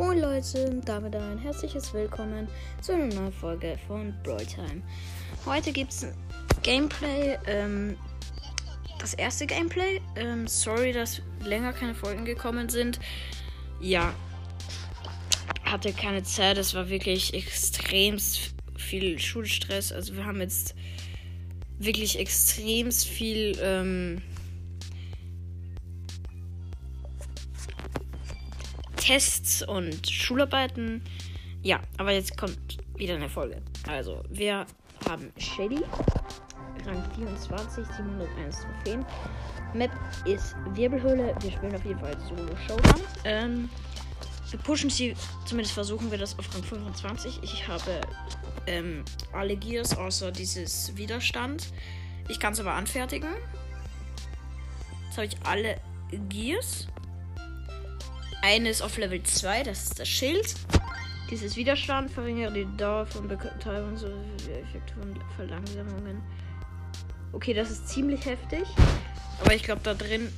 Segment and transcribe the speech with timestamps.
[0.00, 2.48] Moin Leute, und damit ein herzliches Willkommen
[2.80, 4.80] zu einer neuen Folge von Brawl Time.
[5.44, 6.14] Heute gibt ein
[6.62, 7.98] Gameplay, ähm,
[8.98, 10.00] das erste Gameplay.
[10.16, 12.98] Ähm, sorry, dass länger keine Folgen gekommen sind.
[13.78, 14.14] Ja,
[15.64, 18.16] hatte keine Zeit, es war wirklich extrem
[18.78, 19.92] viel Schulstress.
[19.92, 20.74] Also wir haben jetzt
[21.78, 24.22] wirklich extrem viel ähm,
[29.10, 31.02] Tests und Schularbeiten.
[31.64, 33.60] Ja, aber jetzt kommt wieder eine Folge.
[33.88, 34.66] Also, wir
[35.08, 35.82] haben Shady,
[36.86, 39.04] Rang 24, 701 Trophäen.
[39.74, 39.90] Map
[40.26, 41.34] ist Wirbelhöhle.
[41.40, 43.00] Wir spielen auf jeden Fall Solo Showdown.
[43.24, 43.68] Ähm,
[44.48, 47.40] wir pushen sie, zumindest versuchen wir das auf Rang 25.
[47.42, 48.02] Ich habe
[48.68, 51.72] ähm, alle Gears außer dieses Widerstand.
[52.28, 53.30] Ich kann es aber anfertigen.
[55.08, 55.80] Jetzt habe ich alle
[56.28, 56.86] Gears.
[58.42, 60.54] Eine ist auf Level 2, das ist das Schild.
[61.30, 66.22] Dieses Widerstand verringert die Dauer von Betäubung so Effekte von Verlangsamungen.
[67.32, 68.64] Okay, das ist ziemlich heftig.
[69.40, 70.32] Aber ich glaube, da drin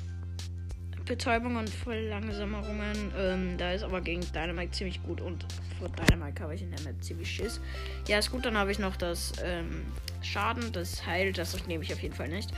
[1.06, 5.20] Betäubung und Verlangsamungen, ähm, da ist aber gegen Dynamite ziemlich gut.
[5.20, 5.46] Und
[5.78, 7.60] vor Dynamite habe ich in der Map ziemlich Schiss.
[8.08, 9.84] Ja, ist gut, dann habe ich noch das ähm,
[10.22, 12.50] Schaden, das Heil, das nehme ich auf jeden Fall nicht.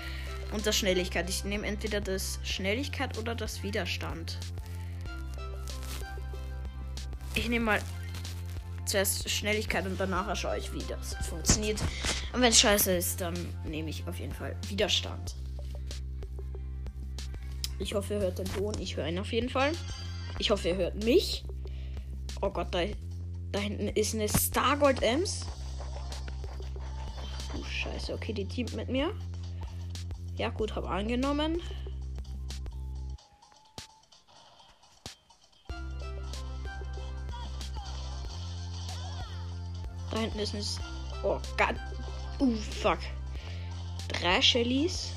[0.53, 1.29] Und das Schnelligkeit.
[1.29, 4.39] Ich nehme entweder das Schnelligkeit oder das Widerstand.
[7.35, 7.81] Ich nehme mal
[8.87, 11.81] zuerst Schnelligkeit und danach schaue ich, wie das funktioniert.
[12.33, 15.35] Und wenn es scheiße ist, dann nehme ich auf jeden Fall Widerstand.
[17.79, 18.75] Ich hoffe, ihr hört den Ton.
[18.79, 19.73] Ich höre ihn auf jeden Fall.
[20.39, 21.45] Ich hoffe, ihr hört mich.
[22.41, 22.85] Oh Gott, da,
[23.53, 25.47] da hinten ist eine Stargold Ems.
[27.57, 28.15] Oh, scheiße.
[28.15, 29.13] Okay, die teamt mit mir.
[30.37, 31.61] Ja, gut, habe angenommen.
[40.15, 40.62] Da hinten ist ein.
[41.25, 41.75] Oh Gott.
[42.39, 42.98] Uh, fuck.
[44.08, 45.11] Drei Shellys.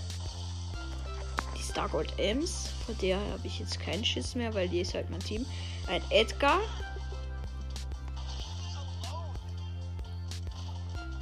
[1.56, 2.69] Die Stargold Ems.
[2.85, 5.46] Vor der habe ich jetzt keinen Schiss mehr, weil die ist halt mein Team.
[5.85, 6.59] Ein Edgar.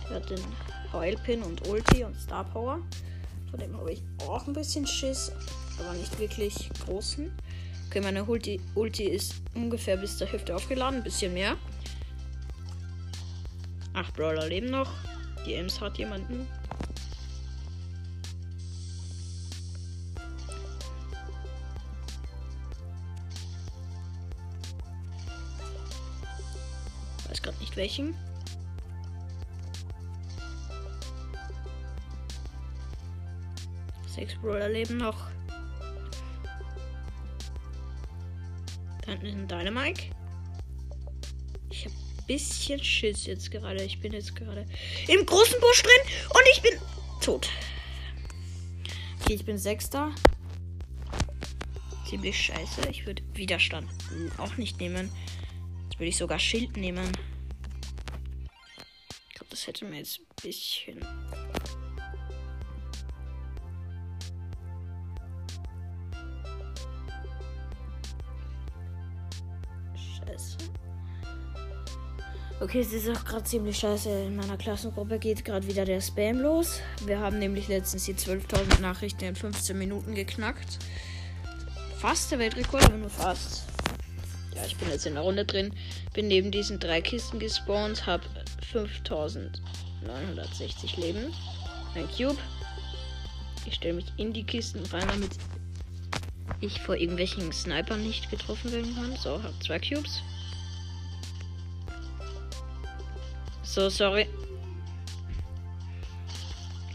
[0.09, 0.41] Der hat den
[0.93, 2.79] Heulpin und Ulti und Star Power.
[3.51, 5.33] Von dem habe ich auch ein bisschen Schiss.
[5.79, 7.29] Aber nicht wirklich großen.
[7.89, 10.99] Okay, meine Ulti, Ulti ist ungefähr bis zur Hälfte aufgeladen.
[10.99, 11.57] Ein bisschen mehr.
[13.95, 14.91] Acht Brawler leben noch.
[15.45, 16.45] Die Ems hat jemanden.
[27.29, 28.13] Weiß gerade nicht welchen.
[34.07, 35.29] Sechs Brawler leben noch.
[39.05, 40.24] Da hinten ist ein Dynamite.
[42.27, 43.83] Bisschen Schiss jetzt gerade.
[43.83, 44.65] Ich bin jetzt gerade
[45.07, 46.79] im großen Busch drin und ich bin
[47.21, 47.49] tot.
[49.21, 50.13] Okay, ich bin Sechster.
[52.09, 52.89] Ziemlich scheiße.
[52.89, 53.89] Ich würde Widerstand
[54.37, 55.11] auch nicht nehmen.
[55.83, 57.11] Jetzt würde ich sogar Schild nehmen.
[59.29, 61.05] Ich glaube, das hätte mir jetzt ein bisschen
[72.75, 74.09] Okay, es ist auch gerade ziemlich scheiße.
[74.09, 76.81] In meiner Klassengruppe geht gerade wieder der Spam los.
[77.05, 80.79] Wir haben nämlich letztens die 12.000 Nachrichten in 15 Minuten geknackt.
[81.99, 83.63] Fast der Weltrekord, aber nur fast.
[84.53, 85.73] Ja, ich bin jetzt in der Runde drin.
[86.13, 88.25] Bin neben diesen drei Kisten gespawnt, habe
[88.73, 91.33] 5.960 Leben.
[91.95, 92.35] Ein Cube.
[93.65, 95.31] Ich stelle mich in die Kisten rein, damit
[96.59, 99.15] ich vor irgendwelchen Snipern nicht getroffen werden kann.
[99.15, 100.21] So, habe zwei Cubes.
[103.75, 104.25] So, sorry.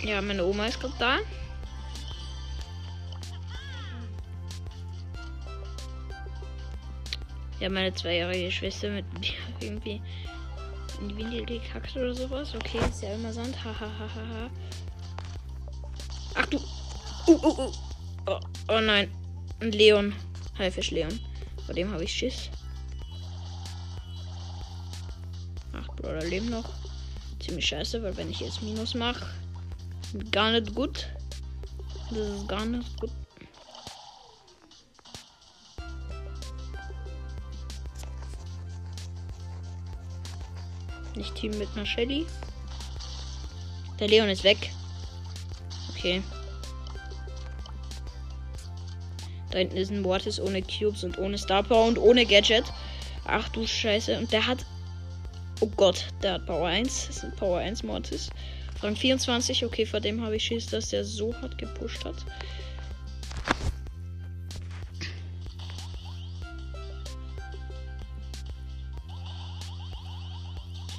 [0.03, 1.19] Ja, meine Oma ist gerade da.
[7.59, 9.05] Ja, meine zweijährige Schwester mit
[9.61, 10.01] irgendwie
[11.03, 12.55] in die Windel gekackt oder sowas.
[12.55, 13.63] Okay, ist ja immer Sand.
[13.63, 14.51] Hahaha.
[16.35, 16.57] Ach du.
[17.27, 17.73] Uh, uh, uh.
[18.25, 19.11] Oh, oh nein.
[19.61, 20.15] Ein Leon.
[20.59, 21.21] Haifisch Leon.
[21.67, 22.49] Vor dem habe ich Schiss.
[26.01, 26.69] Brawler leben noch.
[27.41, 29.27] Ziemlich scheiße, weil wenn ich jetzt Minus mache,
[30.31, 31.09] gar nicht gut.
[32.11, 33.11] Das ist gar nicht gut.
[41.15, 42.27] Nicht Team mit einer Shelly.
[43.99, 44.71] Der Leon ist weg.
[45.91, 46.23] Okay.
[49.51, 52.65] Da hinten ist ein Mortis ohne Cubes und ohne Star Power und ohne Gadget.
[53.27, 54.17] Ach du Scheiße.
[54.19, 54.65] Und der hat.
[55.63, 57.07] Oh Gott, der hat Power 1.
[57.07, 58.31] Das ist ein Power 1 Mortis.
[58.83, 59.65] Rang 24.
[59.67, 62.17] Okay, vor dem habe ich Schiss, dass der so hart gepusht hat.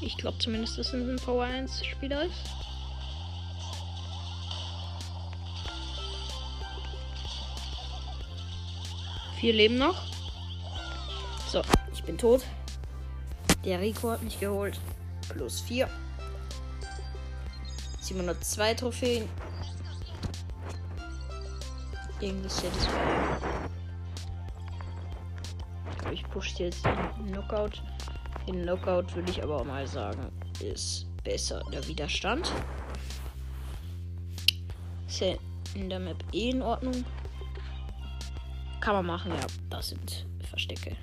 [0.01, 2.33] Ich glaube zumindest, dass es ein Power 1 Spieler ist.
[9.39, 10.03] Vier Leben noch.
[11.51, 11.63] So,
[11.95, 12.43] ich bin tot.
[13.63, 14.79] Der Rico hat mich geholt.
[15.29, 15.87] Plus 4.
[18.01, 19.29] 702 Trophäen.
[22.19, 23.71] Irgendwas das war.
[26.11, 27.81] Ich push jetzt den Knockout.
[28.47, 32.51] Den Knockout würde ich aber auch mal sagen, ist besser der Widerstand.
[35.07, 35.35] Ist ja
[35.75, 37.05] in der Map eh in Ordnung.
[38.81, 39.45] Kann man machen, ja.
[39.69, 40.97] Das sind Verstecke.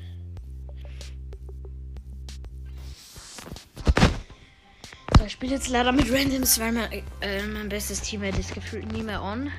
[5.39, 9.23] Spiele jetzt leider mit Randoms, weil mein, äh, mein bestes Teammate ist gefühlt nie mehr
[9.23, 9.53] on.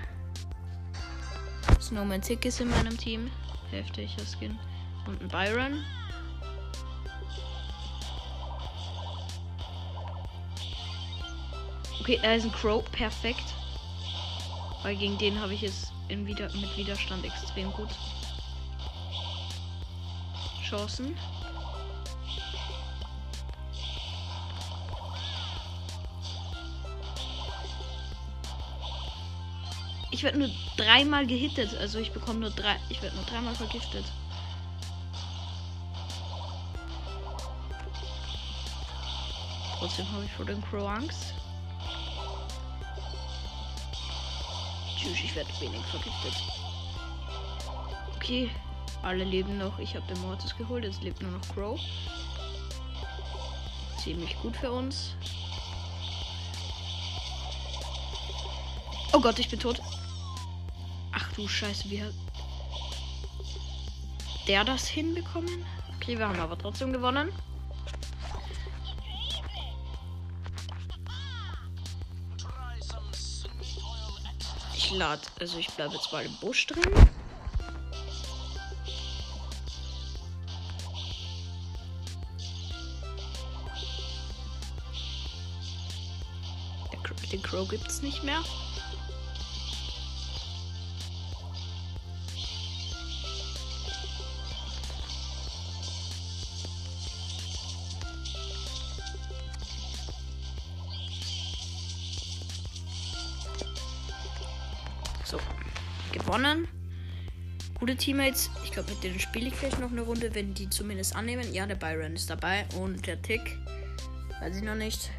[1.80, 3.32] Snowman Tick ist in meinem Team.
[3.72, 4.60] Heftiger Skin.
[5.08, 5.86] Und ein Byron.
[12.02, 12.84] Okay, da ist ein Crow.
[12.92, 13.46] Perfekt.
[14.84, 17.88] Weil gegen den habe ich jetzt in Wider mit Widerstand extrem gut
[20.62, 21.16] Chancen.
[30.20, 32.76] Ich werde nur dreimal gehittet, also ich bekomme nur drei.
[32.90, 34.04] Ich werde nur dreimal vergiftet.
[39.78, 41.34] Trotzdem habe ich vor dem Crow Angst.
[44.98, 46.34] Tschüss, ich werde wenig vergiftet.
[48.18, 48.52] Okay,
[49.02, 49.80] alle leben noch.
[49.80, 51.80] Ich habe den Mortis geholt, jetzt lebt nur noch Crow.
[54.04, 55.16] Ziemlich gut für uns.
[59.14, 59.80] Oh Gott, ich bin tot.
[61.40, 62.14] Du Scheiße, wie hat
[64.46, 65.66] der das hinbekommen?
[65.96, 67.32] Okay, wir haben aber trotzdem gewonnen.
[74.76, 76.84] Ich lade, also ich bleibe jetzt mal im Busch drin.
[87.32, 88.44] Den Crow gibt's nicht mehr.
[108.00, 108.50] Teammates.
[108.64, 111.54] Ich glaube, mit denen spiele ich vielleicht noch eine Runde, wenn die zumindest annehmen.
[111.54, 113.58] Ja, der Byron ist dabei und der Tick.
[114.40, 115.12] Weiß ich noch nicht.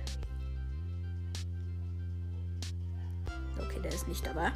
[3.59, 4.50] Okay, der ist nicht dabei.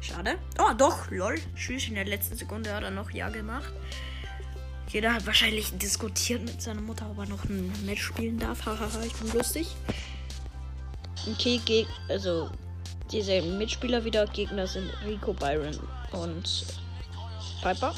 [0.00, 0.36] Schade.
[0.58, 1.36] Oh, doch, lol.
[1.54, 3.72] Tschüss, in der letzten Sekunde hat er noch Ja gemacht.
[4.88, 8.66] Jeder hat wahrscheinlich diskutiert mit seiner Mutter, ob er noch ein Match spielen darf.
[8.66, 9.68] Hahaha, ich bin lustig.
[11.30, 12.50] Okay, also
[13.12, 14.26] diese Mitspieler wieder.
[14.26, 15.78] Gegner sind Rico, Byron
[16.12, 16.66] und
[17.62, 17.94] Piper.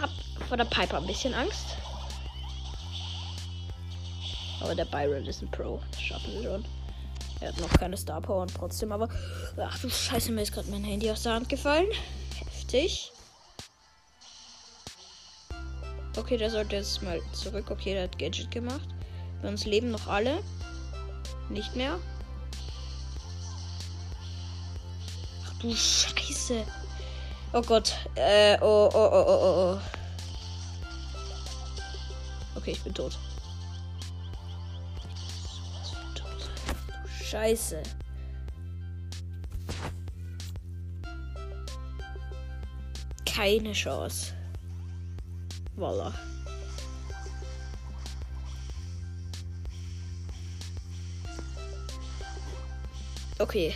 [0.00, 0.10] Hab
[0.48, 1.76] vor der Piper ein bisschen Angst.
[4.60, 5.80] Aber der Byron ist ein Pro.
[5.92, 6.64] Das schaffen wir schon.
[7.40, 9.08] Er hat noch keine Star Power und trotzdem aber.
[9.56, 11.86] Ach du Scheiße, mir ist gerade mein Handy aus der Hand gefallen.
[12.36, 13.12] Heftig.
[16.16, 17.70] Okay, der sollte jetzt mal zurück.
[17.70, 18.88] Okay, der hat Gadget gemacht.
[19.40, 20.42] Bei uns leben noch alle.
[21.48, 22.00] Nicht mehr.
[25.60, 26.64] Du Scheiße.
[27.52, 27.94] Oh Gott.
[28.14, 29.74] Äh, oh, oh, oh, oh, oh.
[29.74, 29.80] oh.
[32.56, 33.18] Okay, ich bin tot.
[37.24, 37.82] Scheiße.
[43.26, 44.32] Keine Chance.
[45.76, 46.12] Voila.
[53.38, 53.74] Okay.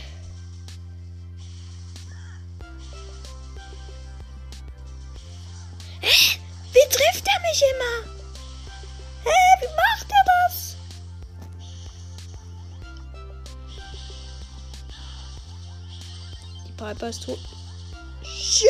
[16.93, 17.39] Piper ist tot.
[18.23, 18.69] Shit.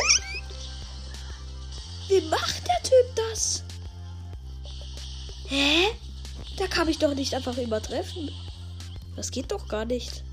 [2.08, 3.64] Wie macht der Typ das?
[5.48, 5.88] Hä?
[6.56, 8.30] Da kann ich doch nicht einfach übertreffen.
[9.16, 10.24] Das geht doch gar nicht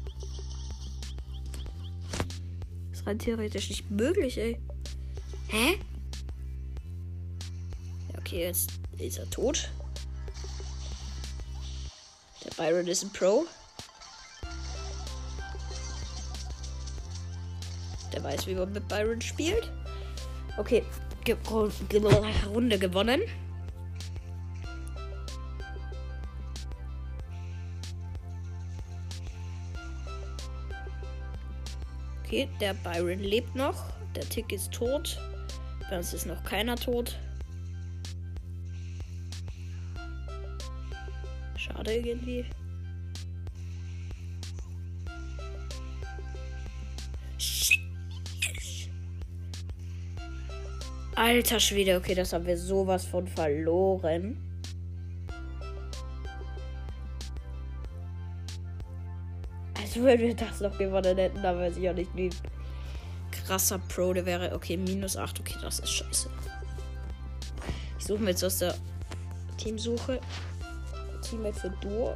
[3.05, 4.59] rein theoretisch nicht möglich, ey.
[5.47, 5.79] Hä?
[8.17, 9.69] Okay, jetzt ist er tot.
[12.45, 13.47] Der Byron ist ein Pro.
[18.19, 19.71] Der weiß, wie man mit Byron spielt.
[20.57, 20.83] Okay,
[21.23, 21.37] Ge
[21.87, 22.01] Ge
[22.47, 23.21] Runde gewonnen.
[32.25, 33.85] Okay, der Byron lebt noch.
[34.15, 35.17] Der Tick ist tot.
[35.89, 37.17] Bei uns ist noch keiner tot.
[41.55, 42.45] Schade irgendwie.
[51.29, 54.35] Alter Schwede, okay, das haben wir sowas von verloren.
[59.79, 62.31] Also wenn wir das noch gewonnen hätten, dann weiß ich auch nicht, wie
[63.29, 64.55] krasser Pro der wäre.
[64.55, 66.31] Okay, minus 8, okay, das ist scheiße.
[67.99, 68.73] Ich suche mir jetzt aus der
[69.57, 70.19] Teamsuche.
[71.21, 72.15] Teammate für Duo.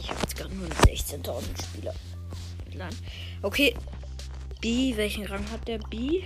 [0.00, 1.94] Ich habe jetzt gerade nur 16.000 Spieler.
[3.42, 3.74] Okay.
[4.60, 6.22] B, welchen Rang hat der B?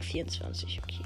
[0.00, 1.04] 24, okay.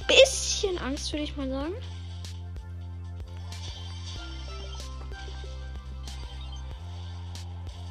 [0.00, 1.74] ein bisschen Angst, würde ich mal sagen.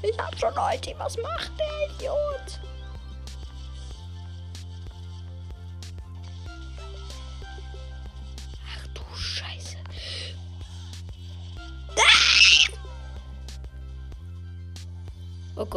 [0.01, 0.96] Ich hab schon Leute.
[0.98, 2.66] Was macht der Idiot?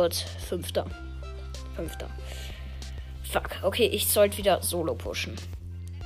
[0.00, 0.86] Gott, fünfter.
[1.76, 2.08] Fünfter.
[3.22, 3.50] Fuck.
[3.60, 5.36] Okay, ich sollte wieder solo pushen.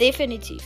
[0.00, 0.64] Definitiv.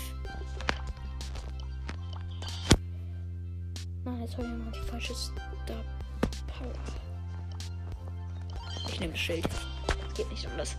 [4.03, 5.85] Nein, jetzt habe ich mal die falsche Star
[6.47, 6.73] Power.
[8.89, 9.45] Ich nehme das Schild.
[10.17, 10.75] Geht nicht um das.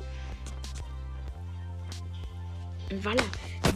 [3.03, 3.21] Walla,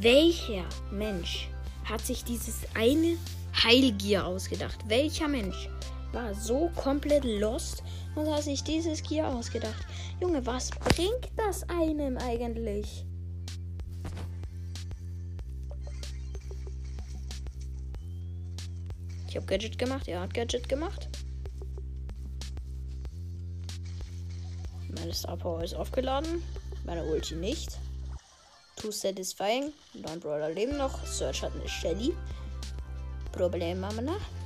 [0.02, 1.48] welcher Mensch
[1.86, 3.18] hat sich dieses eine
[3.64, 4.80] Heilgier ausgedacht?
[4.88, 5.70] Welcher Mensch
[6.14, 7.84] war so komplett lost
[8.16, 9.86] und hat sich dieses Gear ausgedacht.
[10.22, 13.06] Junge, was bringt das einem eigentlich?
[19.28, 21.10] Ich habe Gadget gemacht, er hat Gadget gemacht.
[24.90, 26.44] Meine Star Power ist aufgeladen.
[26.86, 27.80] Meine Ulti nicht.
[28.76, 29.74] Too satisfying.
[29.94, 31.04] Neun Brawler leben noch.
[31.06, 32.14] Search hat eine Shelly.
[33.32, 34.43] Problem haben wir noch.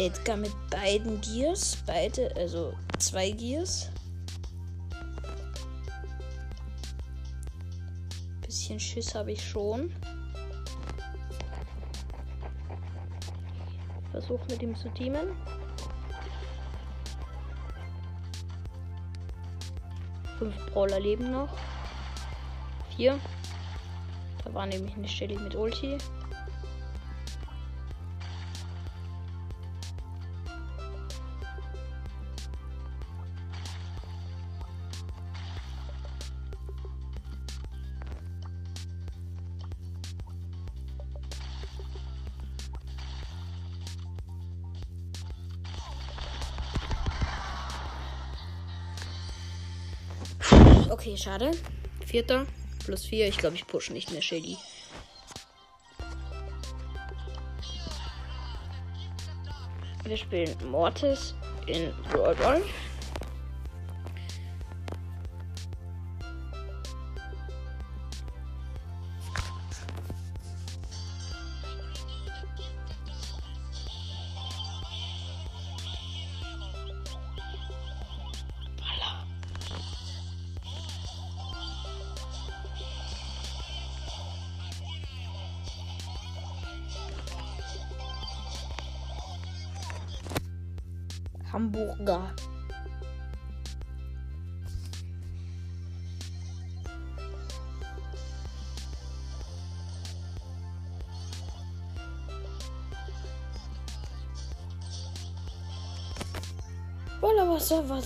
[0.00, 1.76] Edgar mit beiden Gears.
[1.86, 3.90] Beide, also zwei Gears.
[8.40, 9.94] Bisschen Schiss habe ich schon.
[14.10, 15.36] Versuch mit ihm zu teamen.
[20.38, 21.54] Fünf Brawler leben noch.
[22.96, 23.20] Vier.
[24.44, 25.98] Da war nämlich eine Stelle mit Ulti.
[51.10, 51.50] Okay, schade.
[52.06, 52.46] Vierter.
[52.84, 53.26] Plus vier.
[53.26, 54.56] Ich glaube, ich pushe nicht mehr Shady.
[60.04, 61.34] Wir spielen Mortis
[61.66, 62.36] in Brawl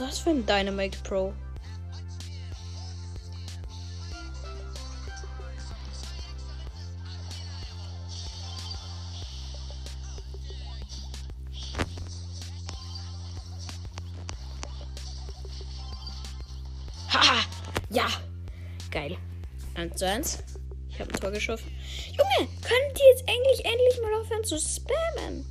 [0.01, 1.33] war das für ein Dynamite Pro?
[17.09, 17.45] Haha!
[17.91, 18.07] Ja!
[18.91, 19.17] Geil.
[19.75, 20.43] 1 zu 1.
[20.89, 21.71] Ich habe ein Tor geschossen.
[22.09, 25.47] Junge, können die jetzt endlich, endlich mal aufhören zu spammen?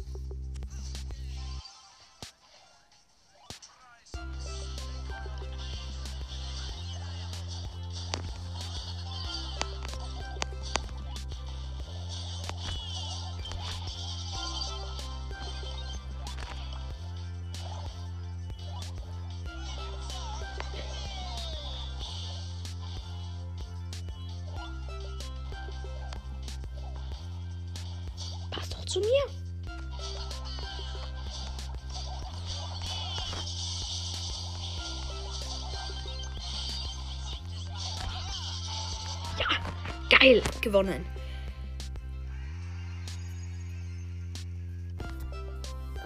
[40.23, 41.05] Geil, gewonnen.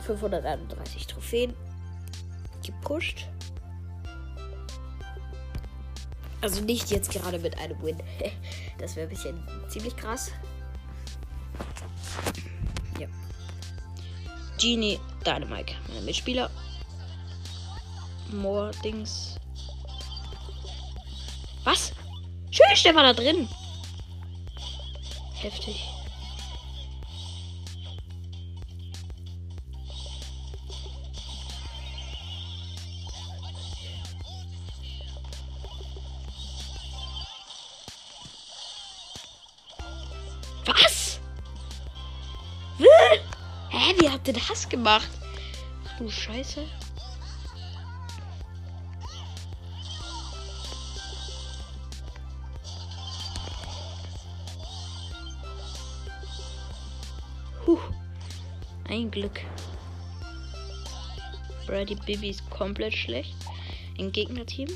[0.02, 1.54] Fünfhunderteinunddreißig Trophäen
[2.66, 3.28] gepusht.
[6.42, 7.98] Also nicht jetzt gerade mit einem Win.
[8.80, 10.32] Das wäre ein bisschen ziemlich krass.
[13.00, 13.08] Ja.
[14.62, 16.52] Genie Dynamite, mein Mitspieler.
[18.32, 19.40] More Dings.
[21.64, 21.92] Was?
[22.52, 23.50] Tschüss, der war da drin.
[25.40, 25.84] Heftig.
[40.66, 41.20] Was?
[43.70, 43.96] Hä?
[44.00, 45.08] Wie habt ihr das gemacht?
[45.86, 46.66] Ach du Scheiße.
[58.98, 59.42] Ein Glück.
[61.68, 63.36] Brady Bibi ist komplett schlecht.
[64.00, 64.70] Im Gegnerteam.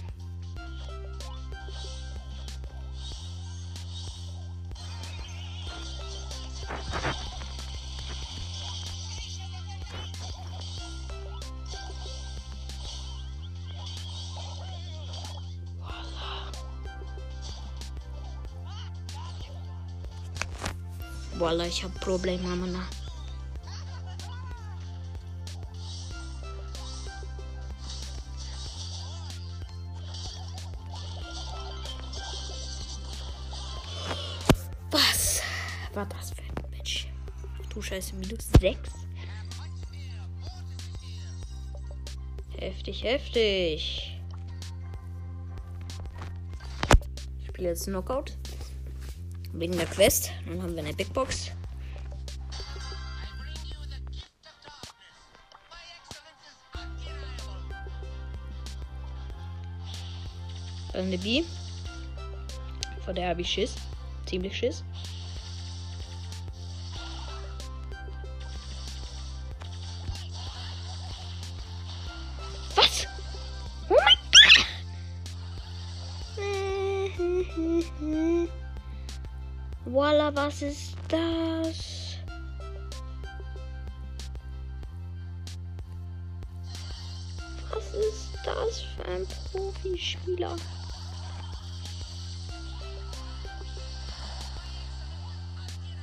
[21.40, 23.01] Voila, ich hab Probleme, Mann.
[35.96, 37.08] War das für ein Match?
[37.62, 38.78] Ach du Scheiße, minus 6.
[42.58, 44.22] Heftig, heftig.
[47.40, 48.38] Ich spiele jetzt Knockout.
[49.54, 50.32] Wegen der Quest.
[50.46, 51.52] Dann haben wir eine Big Box.
[60.94, 61.44] Eine B.
[63.04, 63.76] Vor der habe ich Schiss.
[64.26, 64.84] Ziemlich Schiss.
[89.82, 90.56] Profispieler?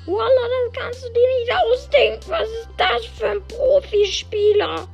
[0.06, 2.30] Voila, das kannst du dir nicht ausdenken.
[2.30, 4.88] Was ist das für ein Profispieler?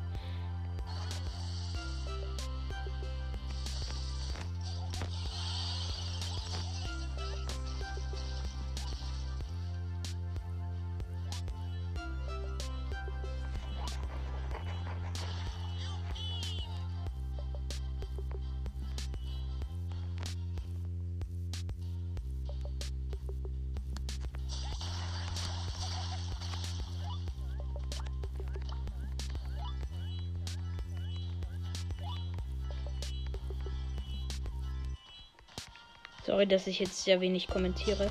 [36.45, 38.11] Sorry, dass ich jetzt sehr wenig kommentiere.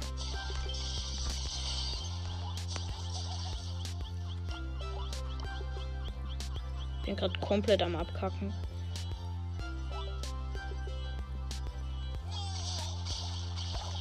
[7.05, 8.51] Bin gerade komplett am Abkacken.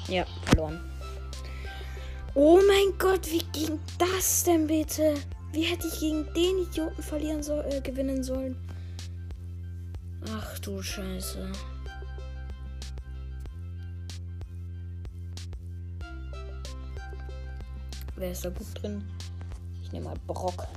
[0.08, 0.80] Ja, verloren.
[2.34, 5.14] Oh mein Gott, wie ging das denn bitte?
[5.52, 8.56] Wie hätte ich gegen den Idioten verlieren soll, äh, gewinnen sollen?
[10.26, 11.52] Ach du Scheiße.
[18.22, 19.02] Wer ist da gut drin?
[19.82, 20.68] Ich nehme mal Brock.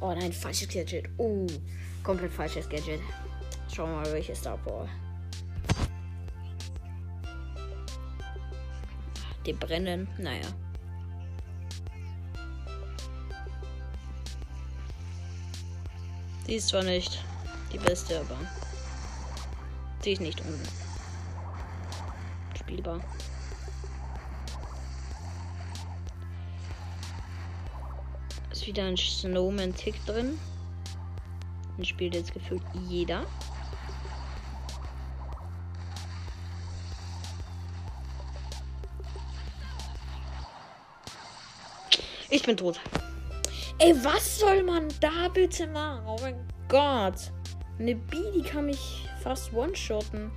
[0.00, 1.08] Oh nein, falsches Gadget.
[1.16, 1.46] Oh,
[2.02, 3.00] komplett falsches Gadget.
[3.74, 4.86] Schauen wir mal, welches Star Power.
[9.46, 10.46] Die brennen, naja.
[16.46, 17.24] Die ist zwar nicht
[17.72, 18.36] die beste, aber
[20.02, 20.42] sie ist nicht
[22.52, 23.00] unspielbar.
[28.62, 30.38] Ist wieder ein Snowman-Tick drin.
[31.76, 33.26] Den spielt jetzt gefühlt jeder.
[42.30, 42.80] Ich bin tot.
[43.78, 46.04] Ey, was soll man da bitte machen?
[46.06, 46.36] Oh mein
[46.68, 47.32] Gott.
[47.80, 50.30] Eine Bee, die kann mich fast one-shotten.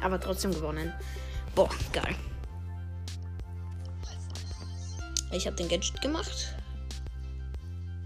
[0.00, 0.92] Aber trotzdem gewonnen.
[1.54, 2.14] Boah, geil.
[5.32, 6.56] Ich habe den Gadget gemacht.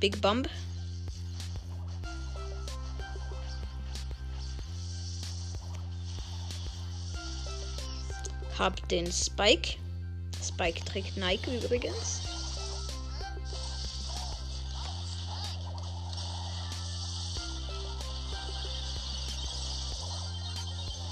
[0.01, 0.49] Big Bump.
[8.59, 9.77] Hab den Spike.
[10.43, 12.34] Spike trägt Nike übrigens.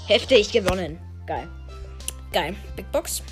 [0.07, 0.99] Heftig gewonnen.
[1.25, 1.47] Geil.
[2.33, 2.55] Geil.
[2.75, 3.23] Big Box.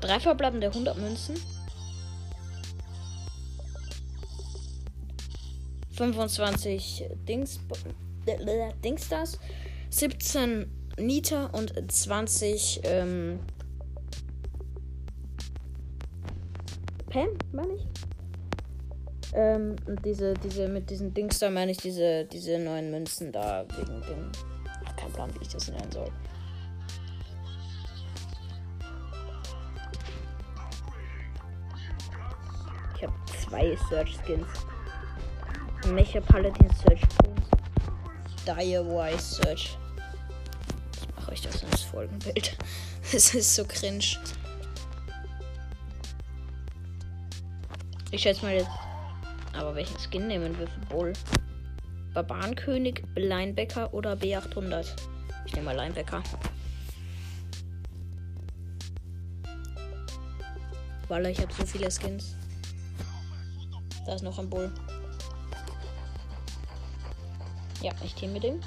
[0.00, 1.34] Drei verbleibende 100 Münzen.
[5.96, 7.60] 25 Dings,
[8.26, 9.38] äh, Dingstars.
[9.90, 13.40] 17 Nita und 20 ähm,
[17.12, 17.86] Pam, meine ich.
[19.34, 23.66] Ähm, und diese, diese, mit diesen Dings da meine ich diese, diese neuen Münzen da
[23.76, 24.32] wegen dem.
[24.86, 26.10] Ach, kein Plan, wie ich das nennen soll.
[32.96, 34.46] Ich habe zwei Search Skins.
[35.92, 37.46] Mecha Paladin Search Boons.
[38.46, 39.76] Dire Wise Search.
[40.96, 42.56] Ich mache euch das ins Folgenbild.
[43.14, 44.16] Es ist so cringe.
[48.12, 48.68] Ich schätze mal jetzt.
[49.54, 51.12] Aber welchen Skin nehmen wir für Bull?
[52.12, 54.86] Barbarenkönig, Linebacker oder B800?
[55.46, 56.22] Ich nehme mal Linebacker.
[61.08, 62.36] Weil ich habe so viele Skins.
[64.04, 64.70] Da ist noch ein Bull.
[67.80, 68.60] Ja, ich team mit dem.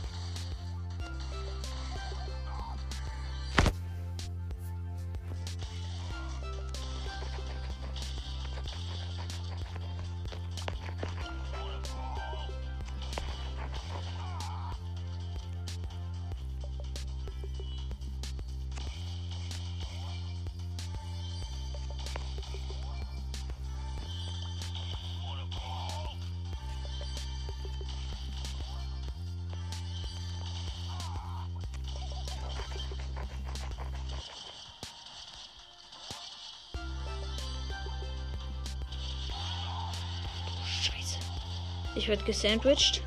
[41.95, 43.01] Ich werde gesandwiched.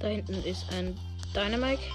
[0.00, 0.98] Da hinten ist ein
[1.32, 1.91] Dynamite.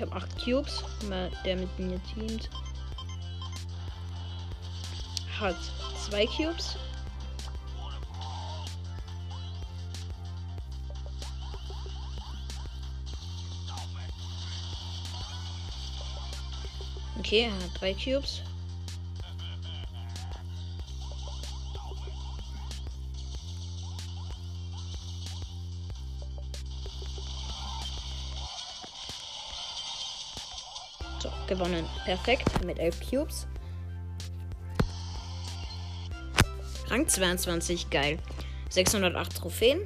[0.00, 0.82] Ich habe acht Cubes.
[1.44, 2.48] Der mit mir teamt
[5.38, 5.56] hat
[5.98, 6.76] zwei Cubes.
[17.18, 18.40] Okay, er hat drei Cubes.
[31.60, 31.86] Gewonnen.
[32.04, 32.64] Perfekt.
[32.64, 33.46] Mit elf Cubes.
[36.88, 38.18] Rang 22, geil.
[38.70, 39.80] 608 Trophäen.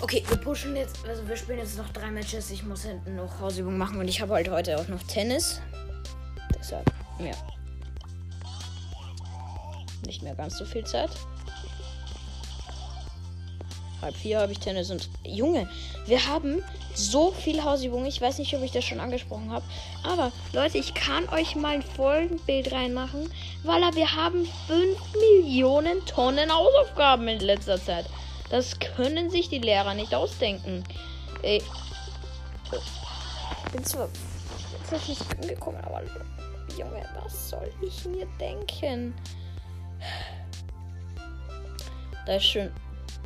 [0.00, 2.50] Okay, wir pushen jetzt, also wir spielen jetzt noch drei Matches.
[2.50, 5.60] Ich muss hinten noch Hausübung machen und ich habe halt heute auch noch Tennis.
[6.58, 7.32] Deshalb, ja.
[10.06, 11.10] Nicht mehr ganz so viel Zeit.
[14.08, 15.68] Halb vier habe ich Tennis und Junge,
[16.06, 18.06] wir haben so viel Hausübung.
[18.06, 19.66] Ich weiß nicht, ob ich das schon angesprochen habe.
[20.02, 23.30] Aber Leute, ich kann euch mal ein Folgenbild reinmachen,
[23.64, 28.06] weil wir haben 5 Millionen Tonnen Hausaufgaben in letzter Zeit.
[28.48, 30.84] Das können sich die Lehrer nicht ausdenken.
[31.42, 31.62] Ey.
[33.66, 34.08] Ich bin zwar
[35.06, 36.00] nicht angekommen, aber
[36.78, 39.14] Junge, was soll ich mir denken?
[42.24, 42.70] Da ist schon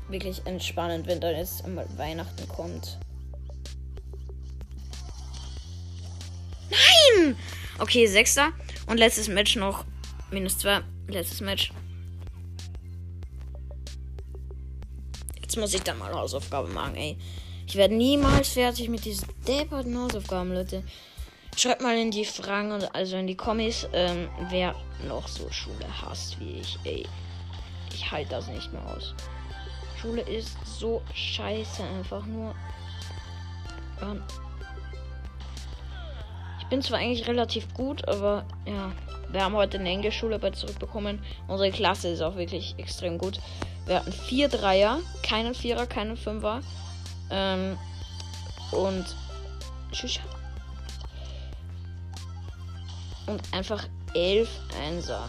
[0.08, 2.98] wirklich entspannend, wenn dann jetzt einmal Weihnachten kommt.
[6.70, 7.36] Nein!
[7.78, 8.52] Okay, sechster.
[8.86, 9.84] Und letztes Match noch.
[10.30, 10.80] Minus zwei.
[11.08, 11.72] Letztes Match.
[15.40, 17.18] Jetzt muss ich dann mal Hausaufgabe machen, ey.
[17.66, 20.82] Ich werde niemals fertig mit diesen depperten Hausaufgaben, Leute.
[21.56, 24.74] Schreibt mal in die Fragen und also in die Kommis, ähm, wer
[25.06, 27.06] noch so Schule hasst wie ich, ey.
[27.92, 29.14] Ich halte das nicht mehr aus.
[30.02, 32.54] Schule ist so scheiße, einfach nur.
[34.02, 34.20] Ähm,
[36.58, 38.90] ich bin zwar eigentlich relativ gut, aber ja,
[39.30, 41.20] wir haben heute eine Englischschule bei zurückbekommen.
[41.46, 43.38] Unsere Klasse ist auch wirklich extrem gut.
[43.86, 46.62] Wir hatten vier Dreier, keinen Vierer, keinen Fünfer.
[47.30, 47.78] Ähm,
[48.72, 49.04] und.
[49.92, 50.18] Tschüss.
[53.26, 54.50] Und einfach elf
[54.84, 55.28] Einser.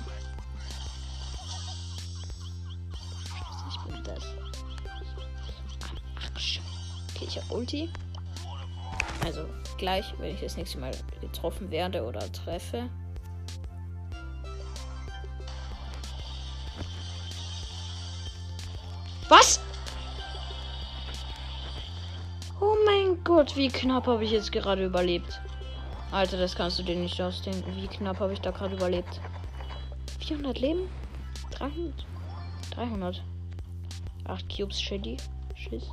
[7.13, 7.89] Okay, ich habe Ulti.
[9.23, 9.45] Also
[9.77, 12.89] gleich, wenn ich das nächste Mal getroffen werde oder treffe.
[19.29, 19.59] Was?
[22.59, 25.41] Oh mein Gott, wie knapp habe ich jetzt gerade überlebt.
[26.11, 27.75] Alter, das kannst du dir nicht ausdenken.
[27.75, 29.19] Wie knapp habe ich da gerade überlebt.
[30.19, 30.89] 400 Leben?
[31.51, 32.05] 300?
[32.71, 33.23] 300.
[34.25, 35.17] 8 Cubes Shady.
[35.55, 35.89] Schiss.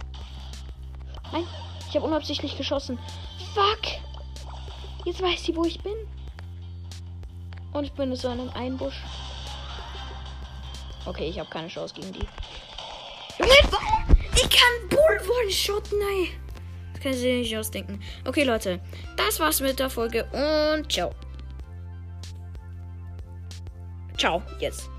[1.32, 1.46] Nein,
[1.88, 2.98] ich habe unabsichtlich geschossen.
[3.54, 3.80] Fuck!
[5.04, 5.94] Jetzt weiß sie, wo ich bin.
[7.72, 9.02] Und ich bin in so einem Einbusch.
[11.06, 12.26] Okay, ich habe keine Chance gegen die.
[13.38, 13.52] Junge,
[14.34, 16.30] ich kann Bull one-shotten, ey.
[16.92, 18.02] Das kann sich nicht ausdenken.
[18.26, 18.80] Okay, Leute.
[19.16, 21.14] Das war's mit der Folge und ciao.
[24.18, 24.90] Ciao, jetzt.